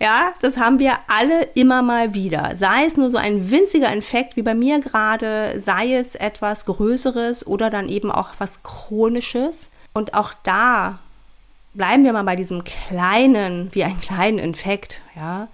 ja, 0.00 0.34
das 0.40 0.56
haben 0.56 0.80
wir 0.80 0.98
alle 1.06 1.42
immer 1.54 1.82
mal 1.82 2.12
wieder. 2.12 2.56
Sei 2.56 2.86
es 2.86 2.96
nur 2.96 3.10
so 3.10 3.18
ein 3.18 3.50
winziger 3.50 3.92
Infekt 3.92 4.36
wie 4.36 4.42
bei 4.42 4.54
mir 4.54 4.80
gerade, 4.80 5.60
sei 5.60 5.94
es 5.94 6.16
etwas 6.16 6.64
Größeres 6.64 7.46
oder 7.46 7.70
dann 7.70 7.88
eben 7.88 8.10
auch 8.10 8.30
was 8.38 8.64
Chronisches. 8.64 9.70
Und 9.92 10.14
auch 10.14 10.34
da 10.42 10.98
bleiben 11.74 12.04
wir 12.04 12.12
mal 12.12 12.24
bei 12.24 12.36
diesem 12.36 12.64
kleinen, 12.64 13.72
wie 13.72 13.84
ein 13.84 14.00
kleinen 14.00 14.38
Infekt, 14.38 15.02
ja, 15.14 15.48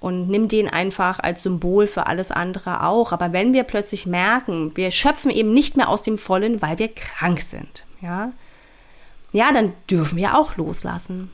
und 0.00 0.28
nimm 0.28 0.48
den 0.48 0.68
einfach 0.68 1.18
als 1.20 1.42
Symbol 1.42 1.86
für 1.86 2.06
alles 2.06 2.30
andere 2.30 2.84
auch. 2.84 3.12
Aber 3.12 3.32
wenn 3.32 3.52
wir 3.52 3.64
plötzlich 3.64 4.06
merken, 4.06 4.76
wir 4.76 4.90
schöpfen 4.90 5.30
eben 5.30 5.52
nicht 5.52 5.76
mehr 5.76 5.88
aus 5.88 6.02
dem 6.02 6.18
Vollen, 6.18 6.62
weil 6.62 6.78
wir 6.78 6.88
krank 6.88 7.40
sind, 7.40 7.84
ja, 8.00 8.32
ja, 9.32 9.52
dann 9.52 9.74
dürfen 9.90 10.16
wir 10.16 10.38
auch 10.38 10.56
loslassen. 10.56 11.30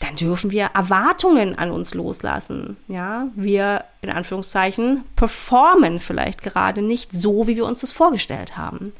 Dann 0.00 0.16
dürfen 0.16 0.50
wir 0.50 0.70
Erwartungen 0.74 1.56
an 1.56 1.70
uns 1.70 1.94
loslassen. 1.94 2.76
Ja, 2.88 3.28
wir 3.36 3.84
in 4.00 4.10
Anführungszeichen 4.10 5.04
performen 5.14 6.00
vielleicht 6.00 6.42
gerade 6.42 6.82
nicht 6.82 7.12
so, 7.12 7.46
wie 7.46 7.56
wir 7.56 7.64
uns 7.64 7.80
das 7.80 7.92
vorgestellt 7.92 8.56
haben. 8.56 8.92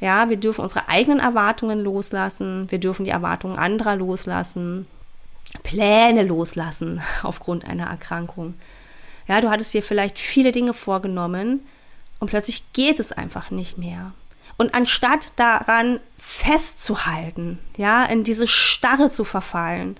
Ja, 0.00 0.28
wir 0.28 0.36
dürfen 0.36 0.62
unsere 0.62 0.88
eigenen 0.88 1.20
Erwartungen 1.20 1.80
loslassen, 1.80 2.70
wir 2.70 2.78
dürfen 2.78 3.04
die 3.04 3.12
Erwartungen 3.12 3.56
anderer 3.56 3.96
loslassen, 3.96 4.86
Pläne 5.62 6.22
loslassen 6.22 7.02
aufgrund 7.22 7.64
einer 7.64 7.86
Erkrankung. 7.86 8.54
Ja, 9.28 9.40
du 9.40 9.50
hattest 9.50 9.74
dir 9.74 9.82
vielleicht 9.82 10.18
viele 10.18 10.52
Dinge 10.52 10.74
vorgenommen 10.74 11.60
und 12.20 12.28
plötzlich 12.28 12.64
geht 12.72 13.00
es 13.00 13.12
einfach 13.12 13.50
nicht 13.50 13.78
mehr. 13.78 14.12
Und 14.56 14.74
anstatt 14.74 15.32
daran 15.36 16.00
festzuhalten, 16.18 17.58
ja, 17.76 18.04
in 18.04 18.24
diese 18.24 18.46
Starre 18.46 19.10
zu 19.10 19.24
verfallen, 19.24 19.96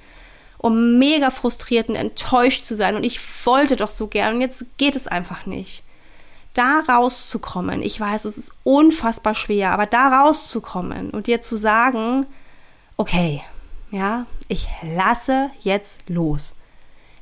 um 0.58 0.98
mega 0.98 1.30
frustriert 1.30 1.88
und 1.88 1.96
enttäuscht 1.96 2.64
zu 2.64 2.76
sein 2.76 2.96
und 2.96 3.04
ich 3.04 3.20
wollte 3.44 3.76
doch 3.76 3.90
so 3.90 4.06
gern 4.06 4.36
und 4.36 4.40
jetzt 4.40 4.64
geht 4.78 4.96
es 4.96 5.06
einfach 5.06 5.46
nicht 5.46 5.84
da 6.56 6.80
rauszukommen, 6.88 7.82
ich 7.82 8.00
weiß, 8.00 8.24
es 8.24 8.38
ist 8.38 8.52
unfassbar 8.64 9.34
schwer, 9.34 9.72
aber 9.72 9.84
da 9.84 10.22
rauszukommen 10.22 11.10
und 11.10 11.26
dir 11.26 11.42
zu 11.42 11.56
sagen, 11.56 12.26
okay, 12.96 13.42
ja, 13.96 14.26
ich 14.48 14.68
lasse 14.82 15.50
jetzt 15.60 16.08
los. 16.08 16.56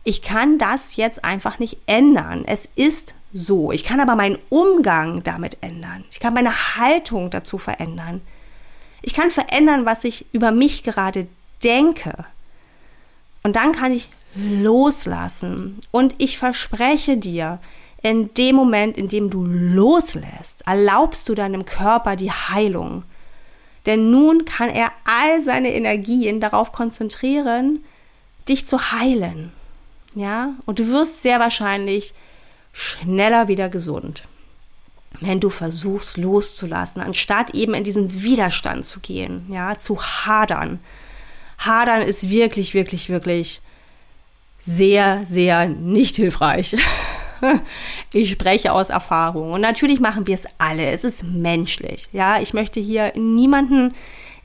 Ich 0.02 0.20
kann 0.22 0.58
das 0.58 0.96
jetzt 0.96 1.24
einfach 1.24 1.58
nicht 1.58 1.78
ändern. 1.86 2.44
Es 2.46 2.68
ist 2.74 3.14
so. 3.32 3.72
Ich 3.72 3.84
kann 3.84 4.00
aber 4.00 4.16
meinen 4.16 4.38
Umgang 4.50 5.22
damit 5.22 5.58
ändern. 5.60 6.04
Ich 6.10 6.20
kann 6.20 6.34
meine 6.34 6.76
Haltung 6.76 7.30
dazu 7.30 7.58
verändern. 7.58 8.20
Ich 9.02 9.14
kann 9.14 9.30
verändern, 9.30 9.86
was 9.86 10.04
ich 10.04 10.26
über 10.32 10.50
mich 10.50 10.82
gerade 10.82 11.26
denke. 11.62 12.26
Und 13.42 13.56
dann 13.56 13.72
kann 13.72 13.92
ich 13.92 14.08
loslassen. 14.34 15.80
Und 15.90 16.14
ich 16.18 16.38
verspreche 16.38 17.16
dir, 17.16 17.60
in 18.02 18.34
dem 18.34 18.56
Moment, 18.56 18.98
in 18.98 19.08
dem 19.08 19.30
du 19.30 19.44
loslässt, 19.46 20.66
erlaubst 20.66 21.28
du 21.28 21.34
deinem 21.34 21.64
Körper 21.64 22.16
die 22.16 22.30
Heilung. 22.30 23.04
Denn 23.86 24.10
nun 24.10 24.44
kann 24.44 24.70
er 24.70 24.92
all 25.04 25.42
seine 25.42 25.72
Energien 25.72 26.40
darauf 26.40 26.72
konzentrieren, 26.72 27.84
dich 28.48 28.66
zu 28.66 28.92
heilen. 28.92 29.52
Ja? 30.14 30.54
Und 30.66 30.78
du 30.78 30.88
wirst 30.88 31.22
sehr 31.22 31.40
wahrscheinlich 31.40 32.14
schneller 32.72 33.48
wieder 33.48 33.68
gesund. 33.68 34.22
Wenn 35.20 35.40
du 35.40 35.48
versuchst 35.48 36.16
loszulassen, 36.16 37.00
anstatt 37.00 37.54
eben 37.54 37.74
in 37.74 37.84
diesen 37.84 38.22
Widerstand 38.22 38.84
zu 38.84 38.98
gehen, 38.98 39.46
ja, 39.48 39.78
zu 39.78 40.02
hadern. 40.02 40.80
Hadern 41.58 42.02
ist 42.02 42.30
wirklich, 42.30 42.74
wirklich, 42.74 43.10
wirklich 43.10 43.62
sehr, 44.60 45.24
sehr 45.26 45.68
nicht 45.68 46.16
hilfreich. 46.16 46.76
ich 48.12 48.30
spreche 48.30 48.72
aus 48.72 48.90
Erfahrung. 48.90 49.52
Und 49.52 49.60
natürlich 49.60 50.00
machen 50.00 50.26
wir 50.26 50.34
es 50.34 50.46
alle. 50.58 50.86
Es 50.86 51.04
ist 51.04 51.24
menschlich. 51.24 52.08
Ja, 52.12 52.40
ich 52.40 52.54
möchte 52.54 52.80
hier 52.80 53.12
niemanden 53.16 53.94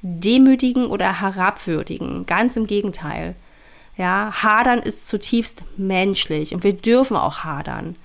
demütigen 0.02 0.88
oder 0.88 1.22
herabwürdigen. 1.22 2.26
Ganz 2.26 2.56
im 2.56 2.68
Gegenteil. 2.68 3.36
Ja, 3.98 4.32
hadern 4.32 4.80
ist 4.80 5.10
zutiefst 5.10 5.64
menschlich 5.76 6.54
und 6.54 6.64
wir 6.64 6.74
dürfen 6.74 7.18
auch 7.18 7.44
hadern. 7.44 7.98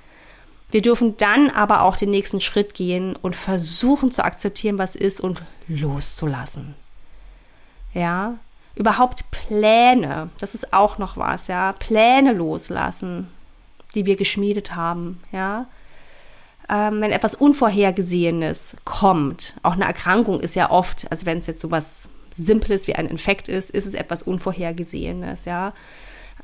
Wir 0.71 0.83
dürfen 0.83 1.17
dann 1.19 1.51
aber 1.51 1.83
auch 1.83 1.97
den 1.97 2.11
nächsten 2.11 2.41
Schritt 2.41 2.75
gehen 2.75 3.15
und 3.15 3.37
versuchen 3.37 4.11
zu 4.11 4.25
akzeptieren, 4.25 4.77
was 4.77 4.97
ist 4.97 5.21
und 5.21 5.43
loszulassen. 5.69 6.75
Ja, 7.93 8.39
überhaupt 8.75 9.31
Pläne, 9.31 10.31
das 10.41 10.57
ist 10.57 10.73
auch 10.73 10.99
noch 10.99 11.17
was, 11.17 11.47
ja, 11.47 11.73
Pläne 11.75 12.33
loslassen, 12.33 13.31
die 13.95 14.07
wir 14.07 14.17
geschmiedet 14.17 14.75
haben, 14.75 15.21
ja. 15.33 15.67
Ähm, 16.69 17.03
wenn 17.03 17.11
etwas 17.11 17.35
Unvorhergesehenes 17.35 18.77
kommt, 18.85 19.55
auch 19.63 19.75
eine 19.75 19.85
Erkrankung 19.85 20.41
ist 20.41 20.55
ja 20.55 20.71
oft, 20.71 21.11
also 21.11 21.27
wenn 21.27 21.39
es 21.39 21.47
jetzt 21.47 21.61
so 21.61 21.71
was 21.71 22.09
Simples 22.37 22.87
wie 22.87 22.95
ein 22.95 23.07
Infekt 23.07 23.49
ist, 23.49 23.71
ist 23.71 23.87
es 23.87 23.95
etwas 23.95 24.23
Unvorhergesehenes, 24.23 25.45
ja. 25.45 25.75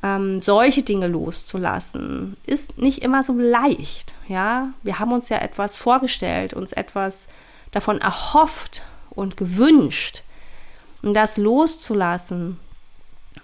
Ähm, 0.03 0.41
solche 0.41 0.83
Dinge 0.83 1.07
loszulassen, 1.07 2.37
ist 2.45 2.77
nicht 2.77 2.99
immer 2.99 3.23
so 3.23 3.33
leicht, 3.33 4.13
ja. 4.27 4.73
Wir 4.83 4.99
haben 4.99 5.11
uns 5.11 5.29
ja 5.29 5.37
etwas 5.37 5.77
vorgestellt, 5.77 6.53
uns 6.53 6.71
etwas 6.71 7.27
davon 7.71 7.99
erhofft 7.99 8.83
und 9.09 9.37
gewünscht. 9.37 10.23
Und 11.01 11.15
das 11.15 11.37
loszulassen, 11.37 12.59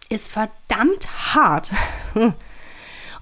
ist 0.10 0.30
verdammt 0.30 1.36
hart. 1.36 1.72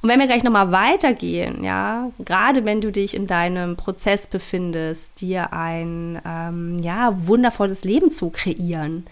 Und 0.05 0.11
wenn 0.11 0.19
wir 0.19 0.27
gleich 0.27 0.43
nochmal 0.43 0.71
weitergehen, 0.71 1.63
ja, 1.63 2.11
gerade 2.19 2.63
wenn 2.63 2.79
du 2.79 2.91
dich 2.91 3.15
in 3.15 3.25
deinem 3.25 3.75
Prozess 3.75 4.27
befindest, 4.27 5.19
dir 5.19 5.51
ein 5.51 6.21
ähm, 6.23 6.77
ja, 6.77 7.09
wundervolles 7.25 7.83
Leben 7.85 8.11
zu 8.11 8.29
kreieren, 8.29 9.07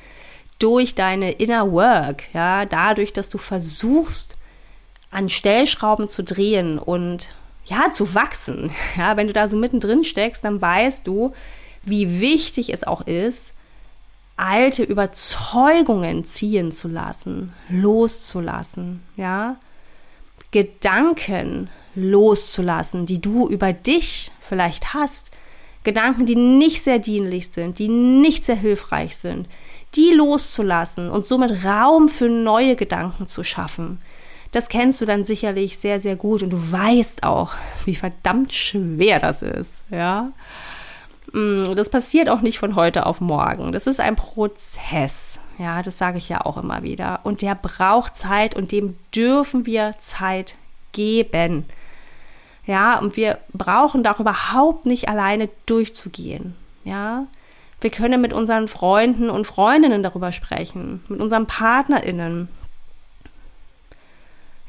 durch 0.59 0.93
deine 0.93 1.31
Inner 1.31 1.71
Work, 1.71 2.25
ja, 2.31 2.65
dadurch, 2.65 3.11
dass 3.11 3.29
du 3.29 3.39
versuchst, 3.39 4.37
an 5.09 5.29
Stellschrauben 5.29 6.09
zu 6.09 6.23
drehen 6.23 6.77
und 6.77 7.29
ja, 7.65 7.89
zu 7.89 8.13
wachsen. 8.13 8.69
Ja, 8.95 9.17
wenn 9.17 9.25
du 9.25 9.33
da 9.33 9.47
so 9.47 9.57
mittendrin 9.57 10.03
steckst, 10.03 10.43
dann 10.43 10.61
weißt 10.61 11.07
du, 11.07 11.33
wie 11.81 12.21
wichtig 12.21 12.71
es 12.71 12.83
auch 12.83 13.01
ist, 13.07 13.53
alte 14.37 14.83
Überzeugungen 14.83 16.23
ziehen 16.23 16.71
zu 16.71 16.87
lassen, 16.87 17.51
loszulassen, 17.67 19.01
ja. 19.17 19.55
Gedanken 20.53 21.69
loszulassen, 21.95 23.07
die 23.07 23.19
du 23.19 23.49
über 23.49 23.73
dich 23.73 24.31
vielleicht 24.39 24.93
hast. 24.93 25.31
Gedanken, 25.83 26.27
die 26.27 26.35
nicht 26.35 26.81
sehr 26.81 26.99
dienlich 26.99 27.49
sind, 27.51 27.79
die 27.79 27.89
nicht 27.89 28.45
sehr 28.45 28.55
hilfreich 28.55 29.17
sind, 29.17 29.49
die 29.95 30.11
loszulassen 30.11 31.09
und 31.09 31.25
somit 31.25 31.65
Raum 31.65 32.07
für 32.07 32.29
neue 32.29 32.75
Gedanken 32.75 33.27
zu 33.27 33.43
schaffen. 33.43 33.99
Das 34.51 34.69
kennst 34.69 35.01
du 35.01 35.05
dann 35.05 35.25
sicherlich 35.25 35.79
sehr, 35.79 35.99
sehr 35.99 36.15
gut 36.15 36.43
und 36.43 36.51
du 36.51 36.71
weißt 36.71 37.23
auch, 37.23 37.53
wie 37.85 37.95
verdammt 37.95 38.53
schwer 38.53 39.19
das 39.19 39.41
ist, 39.41 39.83
ja. 39.89 40.31
Mm, 41.33 41.73
das 41.75 41.89
passiert 41.89 42.29
auch 42.29 42.41
nicht 42.41 42.59
von 42.59 42.75
heute 42.75 43.07
auf 43.07 43.19
morgen. 43.19 43.71
Das 43.71 43.87
ist 43.87 43.99
ein 43.99 44.15
Prozess. 44.15 45.39
Ja, 45.57 45.81
das 45.81 45.97
sage 45.97 46.17
ich 46.17 46.29
ja 46.29 46.41
auch 46.41 46.57
immer 46.57 46.83
wieder. 46.83 47.19
Und 47.23 47.41
der 47.41 47.55
braucht 47.55 48.17
Zeit 48.17 48.55
und 48.55 48.71
dem 48.71 48.97
dürfen 49.13 49.65
wir 49.65 49.95
Zeit 49.99 50.55
geben. 50.91 51.65
Ja, 52.65 52.97
und 52.99 53.17
wir 53.17 53.39
brauchen 53.51 54.03
da 54.03 54.13
auch 54.13 54.19
überhaupt 54.19 54.85
nicht 54.85 55.09
alleine 55.09 55.49
durchzugehen. 55.65 56.55
Ja, 56.83 57.27
wir 57.81 57.89
können 57.89 58.21
mit 58.21 58.31
unseren 58.33 58.67
Freunden 58.67 59.29
und 59.29 59.45
Freundinnen 59.45 60.03
darüber 60.03 60.31
sprechen, 60.31 61.03
mit 61.09 61.19
unseren 61.19 61.47
PartnerInnen. 61.47 62.47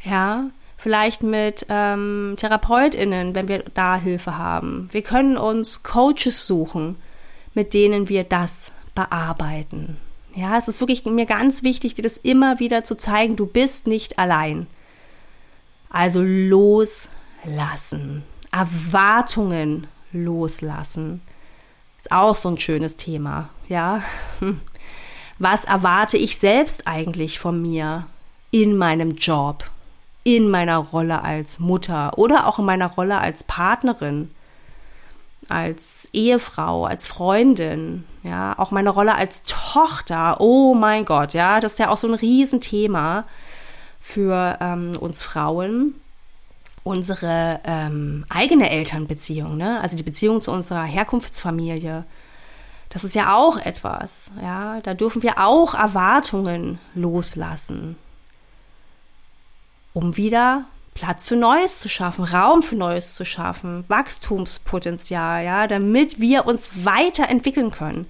Ja, 0.02 0.46
vielleicht 0.76 1.22
mit 1.22 1.64
ähm, 1.68 2.34
TherapeutInnen, 2.36 3.34
wenn 3.34 3.48
wir 3.48 3.64
da 3.72 3.96
Hilfe 3.96 4.36
haben. 4.36 4.88
Wir 4.92 5.02
können 5.02 5.36
uns 5.36 5.84
Coaches 5.84 6.46
suchen, 6.46 6.96
mit 7.54 7.72
denen 7.72 8.08
wir 8.08 8.24
das 8.24 8.72
bearbeiten. 8.94 9.96
Ja, 10.34 10.58
es 10.58 10.68
ist 10.68 10.80
wirklich 10.80 11.04
mir 11.04 11.26
ganz 11.26 11.62
wichtig, 11.62 11.94
dir 11.94 12.02
das 12.02 12.16
immer 12.16 12.58
wieder 12.58 12.82
zu 12.84 12.96
zeigen, 12.96 13.36
du 13.36 13.46
bist 13.46 13.86
nicht 13.86 14.18
allein. 14.18 14.66
Also 15.90 16.22
loslassen, 16.22 17.04
Erwartungen 18.50 19.86
loslassen. 20.12 21.22
Ist 21.98 22.10
auch 22.10 22.34
so 22.34 22.48
ein 22.48 22.58
schönes 22.58 22.96
Thema, 22.96 23.50
ja. 23.68 24.02
Was 25.38 25.64
erwarte 25.64 26.16
ich 26.16 26.38
selbst 26.38 26.86
eigentlich 26.86 27.38
von 27.38 27.60
mir 27.62 28.06
in 28.50 28.76
meinem 28.76 29.16
Job? 29.16 29.70
in 30.24 30.50
meiner 30.50 30.78
Rolle 30.78 31.22
als 31.22 31.58
Mutter 31.58 32.18
oder 32.18 32.46
auch 32.46 32.58
in 32.58 32.64
meiner 32.64 32.88
Rolle 32.88 33.18
als 33.18 33.44
Partnerin, 33.44 34.30
als 35.48 36.08
Ehefrau, 36.12 36.84
als 36.84 37.06
Freundin, 37.06 38.04
ja, 38.22 38.58
auch 38.58 38.70
meine 38.70 38.90
Rolle 38.90 39.14
als 39.14 39.42
Tochter. 39.42 40.40
Oh 40.40 40.74
mein 40.74 41.04
Gott, 41.04 41.34
ja, 41.34 41.60
das 41.60 41.72
ist 41.72 41.78
ja 41.78 41.90
auch 41.90 41.96
so 41.96 42.08
ein 42.08 42.14
Riesenthema 42.14 43.24
für 44.00 44.58
ähm, 44.60 44.96
uns 44.98 45.22
Frauen. 45.22 45.94
Unsere 46.82 47.60
ähm, 47.64 48.26
eigene 48.28 48.68
Elternbeziehung, 48.68 49.56
ne? 49.56 49.80
also 49.80 49.96
die 49.96 50.02
Beziehung 50.02 50.42
zu 50.42 50.52
unserer 50.52 50.82
Herkunftsfamilie. 50.82 52.04
Das 52.90 53.04
ist 53.04 53.14
ja 53.14 53.34
auch 53.34 53.56
etwas, 53.56 54.30
ja. 54.42 54.82
Da 54.82 54.92
dürfen 54.92 55.22
wir 55.22 55.38
auch 55.38 55.74
Erwartungen 55.74 56.78
loslassen 56.94 57.96
um 59.94 60.16
wieder 60.16 60.66
Platz 60.94 61.28
für 61.28 61.36
Neues 61.36 61.80
zu 61.80 61.88
schaffen, 61.88 62.24
Raum 62.24 62.62
für 62.62 62.76
Neues 62.76 63.14
zu 63.14 63.24
schaffen, 63.24 63.84
Wachstumspotenzial, 63.88 65.44
ja, 65.44 65.66
damit 65.66 66.20
wir 66.20 66.46
uns 66.46 66.84
weiterentwickeln 66.84 67.70
können. 67.70 68.06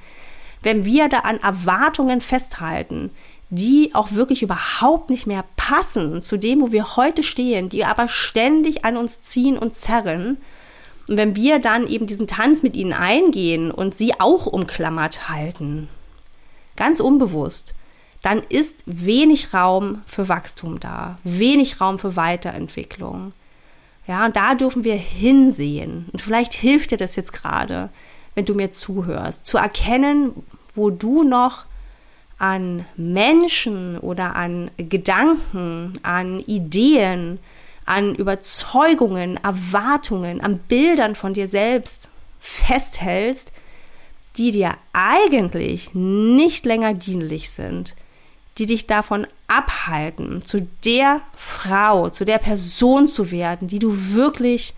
Wenn 0.63 0.85
wir 0.85 1.09
da 1.09 1.21
an 1.21 1.41
Erwartungen 1.41 2.21
festhalten, 2.21 3.11
die 3.51 3.95
auch 3.95 4.13
wirklich 4.13 4.43
überhaupt 4.43 5.11
nicht 5.11 5.27
mehr 5.27 5.45
passen 5.57 6.23
zu 6.23 6.37
dem, 6.37 6.61
wo 6.61 6.73
wir 6.73 6.97
heute 6.97 7.23
stehen, 7.23 7.69
die 7.69 7.85
aber 7.85 8.09
ständig 8.09 8.85
an 8.85 8.97
uns 8.97 9.23
ziehen 9.23 9.59
und 9.59 9.75
zerren, 9.75 10.39
und 11.09 11.19
wenn 11.19 11.37
wir 11.37 11.59
dann 11.59 11.87
eben 11.87 12.07
diesen 12.07 12.27
Tanz 12.27 12.63
mit 12.63 12.75
ihnen 12.77 12.95
eingehen 12.95 13.71
und 13.71 13.95
sie 13.95 14.19
auch 14.19 14.47
umklammert 14.47 15.29
halten, 15.29 15.89
ganz 16.77 17.01
unbewusst, 17.01 17.75
dann 18.25 18.43
ist 18.49 18.83
wenig 18.87 19.53
Raum 19.53 20.01
für 20.07 20.31
Wachstum 20.31 20.81
da, 20.81 21.19
wenig 21.25 21.83
Raum 21.83 21.99
für 21.99 22.17
Weiterentwicklung. 22.17 23.33
Ja, 24.07 24.25
und 24.25 24.35
da 24.35 24.55
dürfen 24.55 24.83
wir 24.83 24.95
hinsehen. 24.97 26.07
Und 26.11 26.23
vielleicht 26.23 26.55
hilft 26.55 26.91
dir 26.91 26.97
das 26.97 27.17
jetzt 27.17 27.35
gerade, 27.35 27.91
wenn 28.35 28.47
du 28.47 28.55
mir 28.55 28.71
zuhörst, 28.71 29.45
zu 29.45 29.59
erkennen, 29.59 30.33
wo 30.75 30.89
du 30.89 31.23
noch 31.23 31.67
an 32.39 32.87
Menschen 32.97 33.99
oder 33.99 34.37
an 34.37 34.71
Gedanken, 34.79 35.93
an 36.03 36.41
Ideen, 36.41 37.39
an 37.85 38.15
Überzeugungen, 38.15 39.37
Erwartungen, 39.37 40.41
an 40.41 40.61
Bildern 40.61 41.15
von 41.15 41.35
dir 41.35 41.47
selbst 41.47 42.09
festhältst, 42.41 43.53
die 44.39 44.51
dir 44.51 44.77
eigentlich 44.95 45.91
nicht 45.93 46.65
länger 46.65 46.95
dienlich 46.95 47.51
sind, 47.51 47.95
die 48.59 48.67
dich 48.67 48.87
davon 48.87 49.27
abhalten, 49.49 50.45
zu 50.45 50.67
der 50.85 51.23
Frau, 51.37 52.11
zu 52.11 52.25
der 52.25 52.39
Person 52.39 53.07
zu 53.07 53.31
werden, 53.31 53.69
die 53.69 53.79
du 53.79 54.15
wirklich 54.15 54.75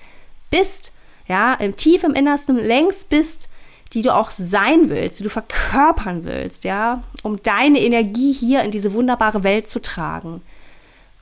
bist, 0.50 0.92
ja, 1.26 1.54
im 1.54 1.76
tief 1.76 2.04
im 2.04 2.14
Innersten 2.14 2.56
längst 2.56 3.08
bist, 3.08 3.48
die 3.92 4.02
du 4.02 4.14
auch 4.14 4.30
sein 4.30 4.88
willst, 4.88 5.20
die 5.20 5.24
du 5.24 5.30
verkörpern 5.30 6.24
willst, 6.24 6.64
ja, 6.64 7.02
um 7.22 7.42
deine 7.42 7.80
Energie 7.80 8.32
hier 8.32 8.62
in 8.62 8.70
diese 8.70 8.92
wunderbare 8.92 9.44
Welt 9.44 9.68
zu 9.68 9.80
tragen 9.80 10.42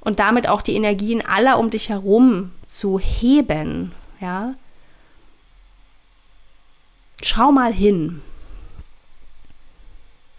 und 0.00 0.18
damit 0.18 0.48
auch 0.48 0.62
die 0.62 0.74
Energien 0.74 1.24
aller 1.24 1.58
um 1.58 1.70
dich 1.70 1.88
herum 1.88 2.52
zu 2.66 2.98
heben, 2.98 3.92
ja. 4.20 4.54
Schau 7.22 7.52
mal 7.52 7.72
hin, 7.72 8.20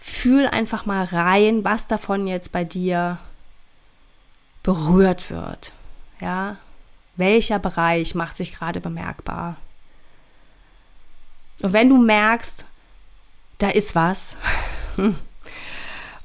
fühl 0.05 0.45
einfach 0.45 0.85
mal 0.85 1.03
rein, 1.03 1.63
was 1.63 1.87
davon 1.87 2.27
jetzt 2.27 2.51
bei 2.51 2.63
dir 2.63 3.17
berührt 4.61 5.31
wird. 5.31 5.73
Ja, 6.21 6.57
welcher 7.15 7.57
Bereich 7.57 8.13
macht 8.13 8.37
sich 8.37 8.53
gerade 8.53 8.79
bemerkbar? 8.79 9.55
Und 11.63 11.73
wenn 11.73 11.89
du 11.89 11.97
merkst, 11.97 12.65
da 13.57 13.69
ist 13.69 13.95
was, 13.95 14.35
und 14.97 15.15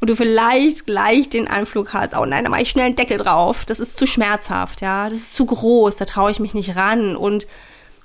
du 0.00 0.14
vielleicht 0.14 0.84
gleich 0.84 1.30
den 1.30 1.48
Anflug 1.48 1.94
hast, 1.94 2.14
oh 2.14 2.26
nein, 2.26 2.44
da 2.44 2.50
mache 2.50 2.62
ich 2.62 2.70
schnell 2.70 2.86
einen 2.86 2.96
Deckel 2.96 3.16
drauf, 3.16 3.64
das 3.64 3.80
ist 3.80 3.96
zu 3.96 4.06
schmerzhaft, 4.06 4.82
ja, 4.82 5.08
das 5.08 5.18
ist 5.18 5.34
zu 5.34 5.46
groß, 5.46 5.96
da 5.96 6.04
traue 6.04 6.30
ich 6.30 6.38
mich 6.38 6.52
nicht 6.52 6.76
ran 6.76 7.16
und 7.16 7.46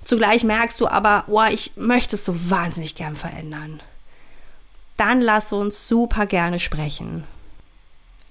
zugleich 0.01 0.45
merkst 0.45 0.79
du 0.79 0.87
aber, 0.87 1.25
oh, 1.27 1.43
ich 1.51 1.73
möchte 1.75 2.15
es 2.15 2.23
so 2.23 2.49
wahnsinnig 2.49 2.95
gern 2.95 3.15
verändern 3.15 3.81
dann 4.97 5.21
lass 5.21 5.53
uns 5.53 5.87
super 5.87 6.25
gerne 6.25 6.59
sprechen. 6.59 7.25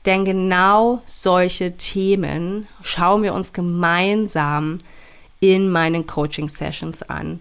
Denn 0.04 0.24
genau 0.24 1.02
solche 1.06 1.76
Themen 1.76 2.68
schauen 2.82 3.22
wir 3.22 3.32
uns 3.34 3.52
gemeinsam 3.52 4.78
in 5.40 5.70
meinen 5.70 6.06
Coaching 6.06 6.48
Sessions 6.48 7.02
an. 7.02 7.40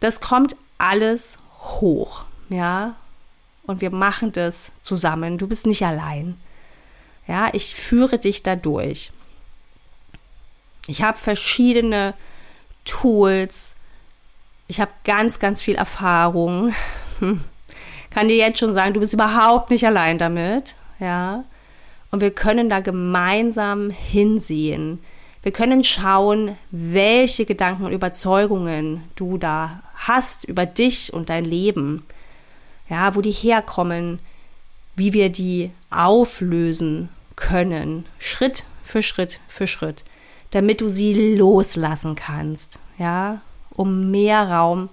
Das 0.00 0.20
kommt 0.20 0.56
alles 0.78 1.38
hoch, 1.58 2.24
ja? 2.48 2.94
Und 3.64 3.80
wir 3.80 3.90
machen 3.90 4.32
das 4.32 4.72
zusammen. 4.80 5.38
Du 5.38 5.46
bist 5.48 5.66
nicht 5.66 5.84
allein. 5.84 6.40
Ja, 7.26 7.50
ich 7.52 7.74
führe 7.74 8.18
dich 8.18 8.42
da 8.42 8.56
durch. 8.56 9.12
Ich 10.86 11.02
habe 11.02 11.18
verschiedene 11.18 12.14
Tools. 12.84 13.72
Ich 14.68 14.80
habe 14.80 14.90
ganz, 15.04 15.38
ganz 15.38 15.60
viel 15.60 15.74
Erfahrung. 15.74 16.74
Kann 18.10 18.28
dir 18.28 18.36
jetzt 18.36 18.58
schon 18.58 18.74
sagen, 18.74 18.94
du 18.94 19.00
bist 19.00 19.12
überhaupt 19.12 19.70
nicht 19.70 19.86
allein 19.86 20.18
damit. 20.18 20.74
Ja. 20.98 21.44
Und 22.10 22.20
wir 22.20 22.30
können 22.30 22.68
da 22.68 22.80
gemeinsam 22.80 23.90
hinsehen. 23.90 25.00
Wir 25.42 25.52
können 25.52 25.84
schauen, 25.84 26.56
welche 26.70 27.44
Gedanken 27.44 27.84
und 27.84 27.92
Überzeugungen 27.92 29.04
du 29.14 29.38
da 29.38 29.82
hast 29.94 30.44
über 30.44 30.66
dich 30.66 31.12
und 31.12 31.30
dein 31.30 31.44
Leben. 31.44 32.04
Ja, 32.88 33.14
wo 33.14 33.20
die 33.20 33.32
herkommen, 33.32 34.18
wie 34.96 35.12
wir 35.12 35.28
die 35.28 35.70
auflösen 35.90 37.10
können, 37.36 38.06
Schritt 38.18 38.64
für 38.82 39.02
Schritt 39.02 39.40
für 39.48 39.66
Schritt, 39.66 40.04
damit 40.50 40.80
du 40.80 40.88
sie 40.88 41.36
loslassen 41.36 42.14
kannst, 42.14 42.78
ja, 42.98 43.40
um 43.70 44.10
mehr 44.10 44.50
Raum 44.50 44.88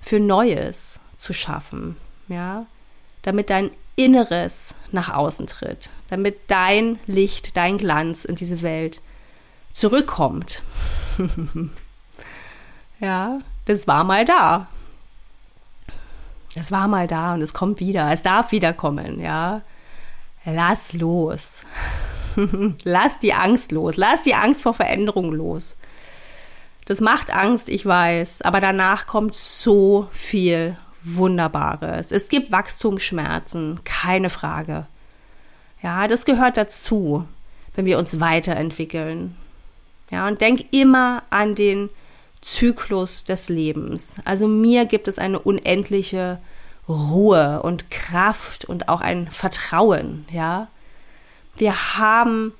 für 0.00 0.20
Neues 0.20 1.00
zu 1.22 1.32
schaffen, 1.32 1.96
ja, 2.28 2.66
damit 3.22 3.48
dein 3.48 3.70
Inneres 3.94 4.74
nach 4.90 5.14
außen 5.14 5.46
tritt, 5.46 5.90
damit 6.08 6.38
dein 6.48 6.98
Licht, 7.06 7.56
dein 7.56 7.78
Glanz 7.78 8.24
in 8.24 8.34
diese 8.34 8.62
Welt 8.62 9.00
zurückkommt. 9.72 10.62
ja, 13.00 13.38
das 13.66 13.86
war 13.86 14.02
mal 14.02 14.24
da. 14.24 14.66
Es 16.54 16.72
war 16.72 16.88
mal 16.88 17.06
da 17.06 17.34
und 17.34 17.42
es 17.42 17.54
kommt 17.54 17.80
wieder. 17.80 18.12
Es 18.12 18.22
darf 18.22 18.50
wiederkommen, 18.52 19.20
ja. 19.20 19.62
Lass 20.44 20.92
los. 20.92 21.62
Lass 22.84 23.20
die 23.20 23.32
Angst 23.32 23.72
los. 23.72 23.96
Lass 23.96 24.24
die 24.24 24.34
Angst 24.34 24.62
vor 24.62 24.74
Veränderung 24.74 25.32
los. 25.32 25.76
Das 26.86 27.00
macht 27.00 27.30
Angst, 27.30 27.68
ich 27.68 27.86
weiß, 27.86 28.42
aber 28.42 28.60
danach 28.60 29.06
kommt 29.06 29.34
so 29.34 30.08
viel 30.10 30.76
Wunderbares. 31.04 32.12
Es 32.12 32.28
gibt 32.28 32.52
Wachstumsschmerzen, 32.52 33.80
keine 33.84 34.30
Frage. 34.30 34.86
Ja, 35.82 36.06
das 36.06 36.24
gehört 36.24 36.56
dazu, 36.56 37.26
wenn 37.74 37.84
wir 37.84 37.98
uns 37.98 38.20
weiterentwickeln. 38.20 39.36
Ja, 40.10 40.28
und 40.28 40.40
denk 40.40 40.72
immer 40.72 41.22
an 41.30 41.54
den 41.54 41.90
Zyklus 42.40 43.24
des 43.24 43.48
Lebens. 43.48 44.16
Also 44.24 44.46
mir 44.46 44.84
gibt 44.84 45.08
es 45.08 45.18
eine 45.18 45.38
unendliche 45.38 46.38
Ruhe 46.88 47.62
und 47.62 47.90
Kraft 47.90 48.64
und 48.64 48.88
auch 48.88 49.00
ein 49.00 49.30
Vertrauen, 49.30 50.26
ja. 50.30 50.68
Wir 51.56 51.96
haben 51.98 52.52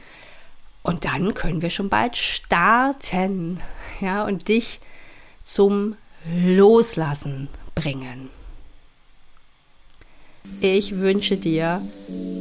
Und 0.82 1.04
dann 1.04 1.34
können 1.34 1.62
wir 1.62 1.70
schon 1.70 1.88
bald 1.88 2.16
starten, 2.16 3.60
ja, 4.00 4.24
und 4.24 4.48
dich 4.48 4.80
zum 5.44 5.96
Loslassen 6.46 7.48
bringen. 7.74 8.30
Ich 10.60 10.98
wünsche 10.98 11.36
dir 11.36 11.82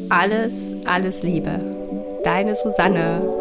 alles, 0.10 0.76
alles 0.86 1.24
Liebe. 1.24 2.20
Deine 2.24 2.56
Susanne 2.56 3.41